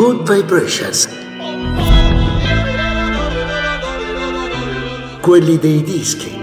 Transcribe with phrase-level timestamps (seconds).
[0.00, 1.10] Good Vibrations.
[5.20, 6.40] Quelli dei dischi.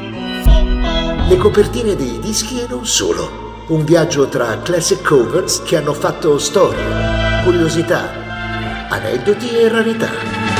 [1.27, 3.63] Le copertine dei dischi e non solo.
[3.69, 10.56] Un viaggio tra classic covers che hanno fatto storia, curiosità, aneddoti e rarità.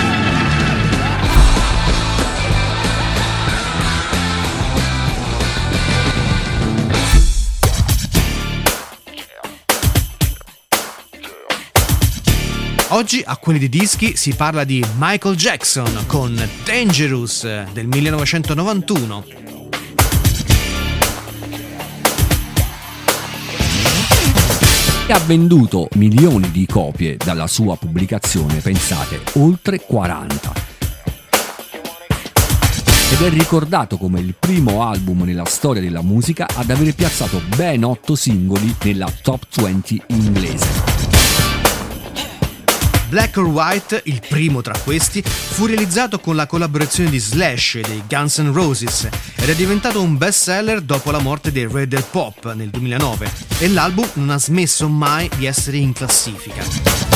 [12.98, 19.26] Oggi a quelli di dischi si parla di Michael Jackson con Dangerous del 1991.
[25.10, 30.54] ha venduto milioni di copie dalla sua pubblicazione, pensate, oltre 40.
[33.12, 37.84] Ed è ricordato come il primo album nella storia della musica ad aver piazzato ben
[37.84, 41.07] 8 singoli nella top 20 inglese.
[43.10, 47.82] Black or White, il primo tra questi, fu realizzato con la collaborazione di Slash e
[47.82, 52.04] dei Guns N' Roses ed è diventato un best seller dopo la morte dei Red
[52.12, 57.07] Pop nel 2009 e l'album non ha smesso mai di essere in classifica.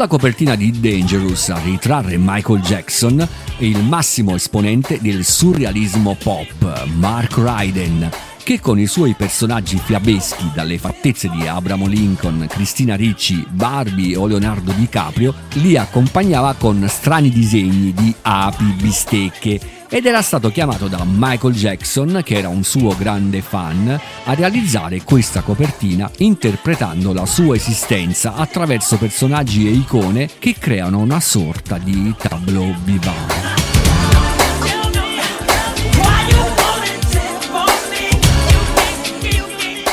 [0.00, 6.86] Sulla copertina di Dangerous a ritrarre Michael Jackson è il massimo esponente del surrealismo pop,
[6.94, 8.08] Mark Ryden,
[8.42, 14.26] che con i suoi personaggi fiabeschi dalle fattezze di Abramo Lincoln, Cristina Ricci, Barbie o
[14.26, 21.04] Leonardo DiCaprio li accompagnava con strani disegni di api, bistecche ed era stato chiamato da
[21.04, 27.56] Michael Jackson, che era un suo grande fan, a realizzare questa copertina interpretando la sua
[27.56, 33.69] esistenza attraverso personaggi e icone che creano una sorta di tableau vivant.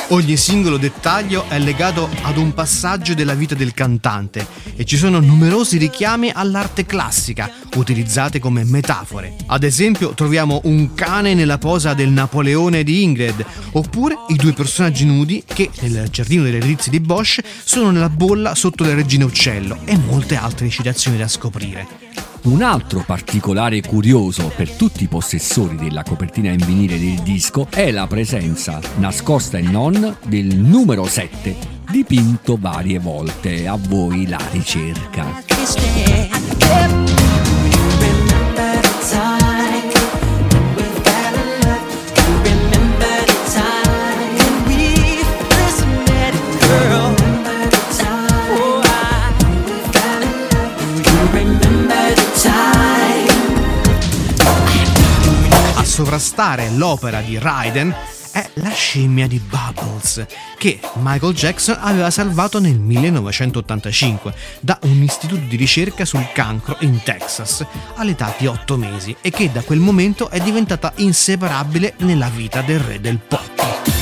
[0.10, 4.48] Ogni singolo dettaglio è legato ad un passaggio della vita del cantante
[4.78, 9.36] e ci sono numerosi richiami all'arte classica, utilizzate come metafore.
[9.48, 15.04] Ad esempio troviamo un cane nella posa del Napoleone di Ingrid, oppure i due personaggi
[15.04, 19.80] nudi che nel giardino delle delizia di Bosch sono nella bolla sotto le regine uccello
[19.84, 22.27] e molte altre citazioni da scoprire.
[22.48, 27.92] Un altro particolare curioso per tutti i possessori della copertina in vinile del disco è
[27.92, 31.58] la presenza, nascosta e non, del numero 7,
[31.92, 33.68] dipinto varie volte.
[33.68, 35.44] A voi la ricerca.
[55.98, 57.92] Sovrastare l'opera di Raiden
[58.32, 60.24] è la scimmia di Bubbles,
[60.60, 67.02] che Michael Jackson aveva salvato nel 1985 da un istituto di ricerca sul cancro in
[67.02, 67.66] Texas
[67.96, 72.80] all'età di 8 mesi e che da quel momento è diventata inseparabile nella vita del
[72.80, 73.50] re del pop.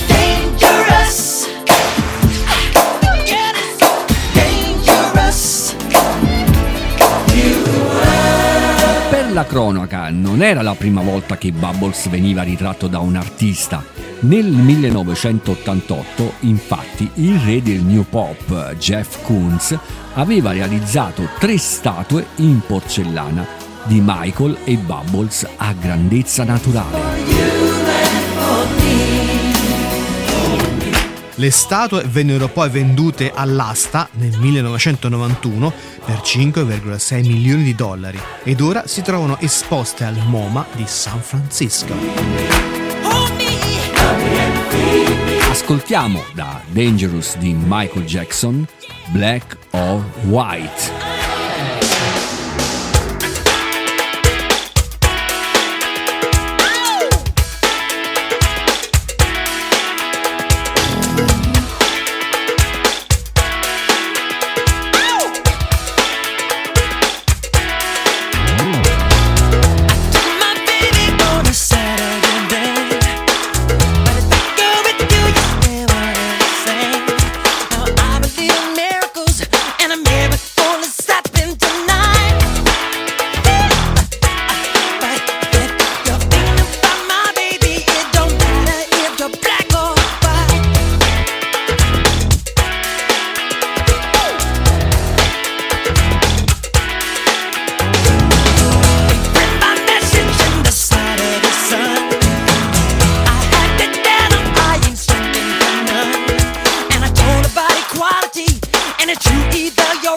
[0.08, 1.45] Dangerous.
[9.36, 13.84] La cronaca, non era la prima volta che Bubbles veniva ritratto da un artista.
[14.22, 19.78] Nel 1988, infatti, il re del new pop, Jeff Koons,
[20.14, 23.46] aveva realizzato tre statue in porcellana
[23.84, 27.65] di Michael e Bubbles a grandezza naturale.
[31.38, 35.74] Le statue vennero poi vendute all'asta nel 1991
[36.06, 41.94] per 5,6 milioni di dollari ed ora si trovano esposte al MoMA di San Francisco.
[45.50, 48.66] Ascoltiamo da Dangerous di Michael Jackson
[49.12, 51.15] Black or White.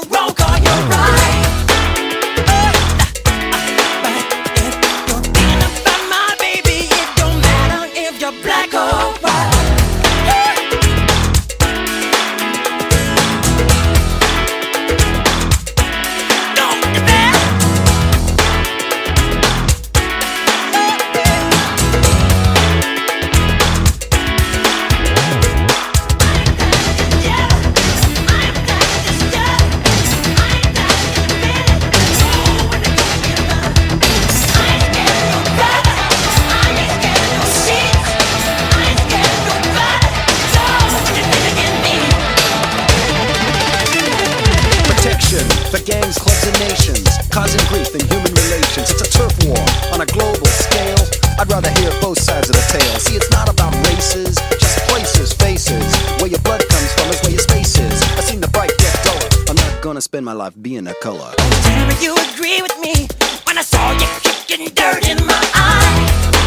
[0.07, 0.28] roll.
[46.59, 48.91] Nations, causing grief in human relations.
[48.91, 49.59] It's a turf war
[49.95, 50.99] on a global scale.
[51.39, 52.99] I'd rather hear both sides of the tale.
[52.99, 55.87] See, it's not about races, just places, faces.
[56.19, 58.03] Where your blood comes from is where your space is.
[58.19, 59.29] I've seen the bright get duller.
[59.49, 61.33] I'm not gonna spend my life being a color.
[61.89, 63.07] Me you agree with me
[63.45, 66.38] when I saw you kicking dirt in my eye.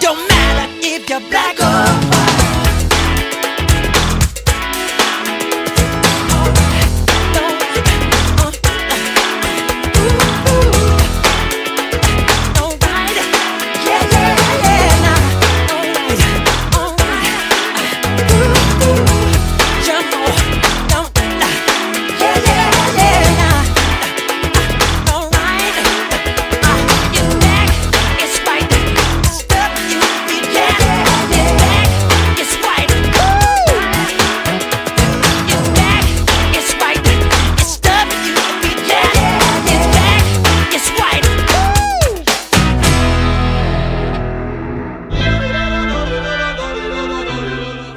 [0.00, 1.51] don't matter if you're black.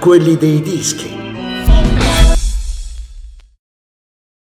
[0.05, 1.24] Quelli dei dischi.